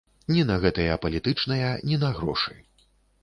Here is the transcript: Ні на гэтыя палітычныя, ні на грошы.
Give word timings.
Ні 0.35 0.43
на 0.51 0.55
гэтыя 0.63 0.95
палітычныя, 1.03 1.69
ні 1.89 1.99
на 2.05 2.09
грошы. 2.17 2.57